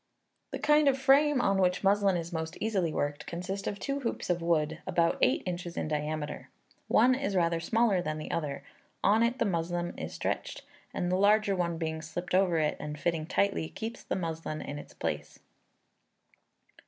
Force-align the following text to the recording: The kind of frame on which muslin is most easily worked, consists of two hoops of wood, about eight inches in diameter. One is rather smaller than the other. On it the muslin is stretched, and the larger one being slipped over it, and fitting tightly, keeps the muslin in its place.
The 0.49 0.57
kind 0.57 0.87
of 0.87 0.97
frame 0.97 1.39
on 1.41 1.59
which 1.59 1.83
muslin 1.83 2.17
is 2.17 2.33
most 2.33 2.57
easily 2.59 2.91
worked, 2.91 3.27
consists 3.27 3.67
of 3.67 3.77
two 3.77 3.99
hoops 3.99 4.31
of 4.31 4.41
wood, 4.41 4.79
about 4.87 5.19
eight 5.21 5.43
inches 5.45 5.77
in 5.77 5.87
diameter. 5.87 6.49
One 6.87 7.13
is 7.13 7.35
rather 7.35 7.59
smaller 7.59 8.01
than 8.01 8.17
the 8.17 8.31
other. 8.31 8.63
On 9.03 9.21
it 9.21 9.37
the 9.37 9.45
muslin 9.45 9.95
is 9.99 10.11
stretched, 10.11 10.63
and 10.91 11.11
the 11.11 11.17
larger 11.17 11.55
one 11.55 11.77
being 11.77 12.01
slipped 12.01 12.33
over 12.33 12.57
it, 12.57 12.77
and 12.79 12.99
fitting 12.99 13.27
tightly, 13.27 13.69
keeps 13.69 14.01
the 14.03 14.15
muslin 14.15 14.59
in 14.59 14.79
its 14.79 14.95
place. 14.95 15.37